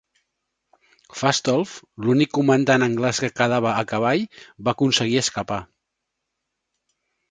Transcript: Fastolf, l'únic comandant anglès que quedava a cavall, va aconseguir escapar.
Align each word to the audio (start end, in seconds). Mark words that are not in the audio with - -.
Fastolf, 1.19 1.75
l'únic 2.07 2.33
comandant 2.39 2.87
anglès 2.89 3.21
que 3.27 3.31
quedava 3.43 3.77
a 3.85 3.87
cavall, 3.95 4.27
va 4.67 4.77
aconseguir 4.79 5.25
escapar. 5.27 5.65